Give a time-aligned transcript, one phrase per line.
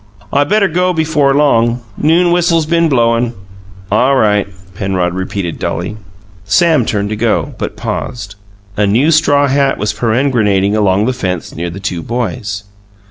[0.33, 1.79] "I better go before long.
[1.95, 3.33] Noon whistles been blowin'."
[3.91, 5.95] "All right," Penrod repeated dully.
[6.43, 8.33] Sam turned to go, but paused.
[8.77, 12.63] A new straw hat was peregrinating along the fence near the two boys.